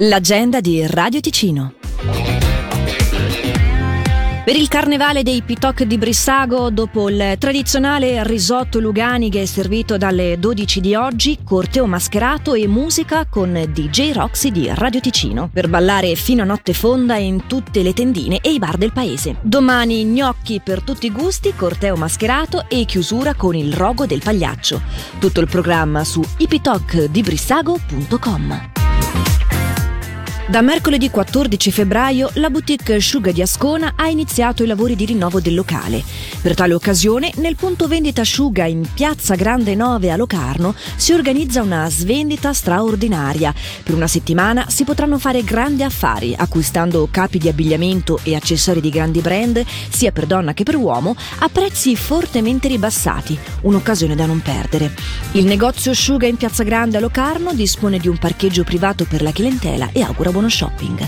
L'agenda 0.00 0.60
di 0.60 0.86
Radio 0.86 1.18
Ticino. 1.18 1.72
Per 4.44 4.54
il 4.54 4.68
carnevale 4.68 5.24
dei 5.24 5.42
Pitoc 5.42 5.82
di 5.82 5.98
Brissago, 5.98 6.70
dopo 6.70 7.10
il 7.10 7.34
tradizionale 7.36 8.22
risotto 8.22 8.78
Luganighe 8.78 9.44
servito 9.44 9.96
dalle 9.96 10.38
12 10.38 10.80
di 10.80 10.94
oggi, 10.94 11.38
corteo 11.42 11.86
mascherato 11.86 12.54
e 12.54 12.68
musica 12.68 13.26
con 13.26 13.60
DJ 13.72 14.12
Roxy 14.12 14.52
di 14.52 14.70
Radio 14.72 15.00
Ticino 15.00 15.50
per 15.52 15.68
ballare 15.68 16.14
fino 16.14 16.42
a 16.42 16.46
notte 16.46 16.74
fonda 16.74 17.16
in 17.16 17.48
tutte 17.48 17.82
le 17.82 17.92
tendine 17.92 18.38
e 18.40 18.52
i 18.52 18.60
bar 18.60 18.76
del 18.76 18.92
paese. 18.92 19.38
Domani 19.40 20.04
gnocchi 20.04 20.60
per 20.62 20.82
tutti 20.82 21.06
i 21.06 21.10
gusti, 21.10 21.54
corteo 21.56 21.96
mascherato 21.96 22.66
e 22.68 22.84
chiusura 22.84 23.34
con 23.34 23.56
il 23.56 23.72
rogo 23.72 24.06
del 24.06 24.20
pagliaccio. 24.22 24.80
Tutto 25.18 25.40
il 25.40 25.48
programma 25.48 26.04
su 26.04 26.22
ipitocdibrissago.com. 26.36 28.76
Da 30.48 30.62
mercoledì 30.62 31.10
14 31.10 31.70
febbraio 31.70 32.30
la 32.36 32.48
boutique 32.48 32.96
Sciuga 33.00 33.32
di 33.32 33.42
Ascona 33.42 33.92
ha 33.96 34.08
iniziato 34.08 34.62
i 34.62 34.66
lavori 34.66 34.96
di 34.96 35.04
rinnovo 35.04 35.40
del 35.40 35.54
locale. 35.54 36.02
Per 36.40 36.54
tale 36.54 36.72
occasione, 36.72 37.30
nel 37.36 37.54
punto 37.54 37.86
vendita 37.86 38.22
Sciuga 38.22 38.64
in 38.64 38.88
Piazza 38.94 39.34
Grande 39.34 39.74
9 39.74 40.10
a 40.10 40.16
Locarno 40.16 40.74
si 40.96 41.12
organizza 41.12 41.60
una 41.60 41.90
svendita 41.90 42.54
straordinaria. 42.54 43.52
Per 43.82 43.94
una 43.94 44.06
settimana 44.06 44.64
si 44.70 44.84
potranno 44.84 45.18
fare 45.18 45.44
grandi 45.44 45.82
affari 45.82 46.34
acquistando 46.34 47.06
capi 47.10 47.36
di 47.36 47.50
abbigliamento 47.50 48.18
e 48.22 48.34
accessori 48.34 48.80
di 48.80 48.88
grandi 48.88 49.20
brand, 49.20 49.62
sia 49.90 50.12
per 50.12 50.24
donna 50.24 50.54
che 50.54 50.62
per 50.62 50.76
uomo, 50.76 51.14
a 51.40 51.50
prezzi 51.50 51.94
fortemente 51.94 52.68
ribassati. 52.68 53.38
Un'occasione 53.62 54.14
da 54.14 54.24
non 54.24 54.40
perdere. 54.40 54.94
Il 55.32 55.44
negozio 55.44 55.92
Sciuga 55.92 56.26
in 56.26 56.38
Piazza 56.38 56.62
Grande 56.62 56.96
a 56.96 57.00
Locarno 57.00 57.52
dispone 57.52 57.98
di 57.98 58.08
un 58.08 58.16
parcheggio 58.16 58.64
privato 58.64 59.04
per 59.04 59.20
la 59.20 59.30
clientela 59.30 59.90
e 59.92 60.00
augura 60.00 60.36
buono 60.38 60.48
shopping. 60.48 61.06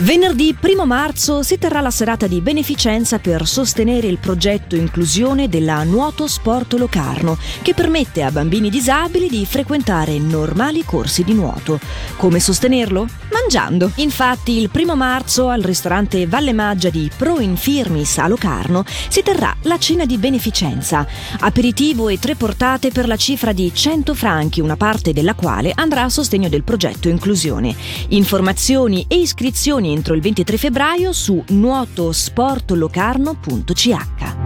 Venerdì 0.00 0.56
1 0.60 0.86
marzo 0.86 1.42
si 1.42 1.58
terrà 1.58 1.80
la 1.80 1.90
serata 1.90 2.28
di 2.28 2.40
beneficenza 2.40 3.18
per 3.18 3.46
sostenere 3.46 4.06
il 4.06 4.18
progetto 4.18 4.76
inclusione 4.76 5.48
della 5.48 5.82
Nuoto 5.82 6.28
Sport 6.28 6.74
Locarno, 6.74 7.36
che 7.62 7.74
permette 7.74 8.22
a 8.22 8.30
bambini 8.30 8.70
disabili 8.70 9.28
di 9.28 9.44
frequentare 9.44 10.18
normali 10.18 10.84
corsi 10.84 11.24
di 11.24 11.32
nuoto. 11.32 11.80
Come 12.16 12.38
sostenerlo? 12.38 13.08
Mangiando. 13.46 13.92
Infatti, 13.96 14.58
il 14.58 14.70
1 14.72 14.96
marzo 14.96 15.48
al 15.48 15.60
ristorante 15.62 16.26
Valle 16.26 16.52
Maggia 16.52 16.90
di 16.90 17.08
Pro 17.16 17.38
Infirmis 17.38 18.18
a 18.18 18.26
Locarno 18.26 18.84
si 19.08 19.22
terrà 19.22 19.54
la 19.62 19.78
cena 19.78 20.04
di 20.04 20.18
beneficenza. 20.18 21.06
Aperitivo 21.38 22.08
e 22.08 22.18
tre 22.18 22.34
portate 22.34 22.90
per 22.90 23.06
la 23.06 23.14
cifra 23.14 23.52
di 23.52 23.72
100 23.72 24.14
franchi, 24.14 24.60
una 24.60 24.76
parte 24.76 25.12
della 25.12 25.34
quale 25.34 25.70
andrà 25.72 26.02
a 26.02 26.08
sostegno 26.08 26.48
del 26.48 26.64
progetto 26.64 27.08
inclusione. 27.08 27.72
Informazioni 28.08 29.04
e 29.06 29.18
iscrizioni 29.18 29.92
entro 29.92 30.14
il 30.14 30.22
23 30.22 30.56
febbraio 30.56 31.12
su 31.12 31.40
nuotosportolocarno.ch. 31.46 34.45